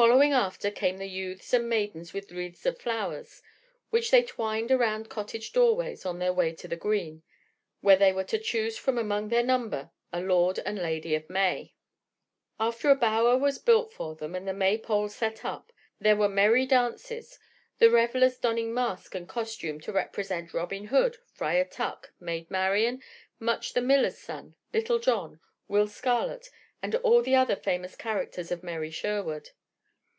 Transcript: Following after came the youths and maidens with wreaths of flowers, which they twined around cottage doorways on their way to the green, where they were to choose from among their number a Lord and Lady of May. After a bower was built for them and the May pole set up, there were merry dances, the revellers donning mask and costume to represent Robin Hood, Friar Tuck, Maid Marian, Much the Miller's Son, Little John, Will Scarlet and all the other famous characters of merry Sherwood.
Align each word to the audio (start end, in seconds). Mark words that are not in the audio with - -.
Following 0.00 0.32
after 0.32 0.70
came 0.70 0.96
the 0.98 1.08
youths 1.08 1.52
and 1.52 1.68
maidens 1.68 2.12
with 2.14 2.30
wreaths 2.30 2.64
of 2.64 2.78
flowers, 2.80 3.42
which 3.90 4.10
they 4.12 4.22
twined 4.22 4.70
around 4.70 5.10
cottage 5.10 5.52
doorways 5.52 6.06
on 6.06 6.18
their 6.20 6.32
way 6.32 6.54
to 6.54 6.68
the 6.68 6.76
green, 6.76 7.22
where 7.82 7.96
they 7.96 8.10
were 8.12 8.24
to 8.24 8.38
choose 8.38 8.78
from 8.78 8.96
among 8.96 9.28
their 9.28 9.42
number 9.42 9.90
a 10.12 10.20
Lord 10.20 10.58
and 10.60 10.78
Lady 10.78 11.14
of 11.16 11.28
May. 11.28 11.74
After 12.58 12.88
a 12.88 12.94
bower 12.94 13.36
was 13.36 13.58
built 13.58 13.92
for 13.92 14.14
them 14.14 14.34
and 14.36 14.46
the 14.48 14.54
May 14.54 14.78
pole 14.78 15.08
set 15.10 15.44
up, 15.44 15.70
there 16.00 16.16
were 16.16 16.28
merry 16.30 16.64
dances, 16.66 17.38
the 17.78 17.90
revellers 17.90 18.38
donning 18.38 18.72
mask 18.72 19.14
and 19.16 19.28
costume 19.28 19.80
to 19.82 19.92
represent 19.92 20.54
Robin 20.54 20.86
Hood, 20.86 21.16
Friar 21.26 21.64
Tuck, 21.64 22.12
Maid 22.20 22.48
Marian, 22.50 23.02
Much 23.40 23.74
the 23.74 23.82
Miller's 23.82 24.16
Son, 24.18 24.54
Little 24.72 25.00
John, 25.00 25.40
Will 25.68 25.88
Scarlet 25.88 26.48
and 26.80 26.94
all 26.96 27.20
the 27.22 27.34
other 27.34 27.56
famous 27.56 27.96
characters 27.96 28.50
of 28.52 28.62
merry 28.62 28.92
Sherwood. 28.92 29.50